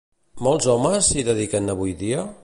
[0.47, 2.25] Molts homes s'hi dediquen avui dia?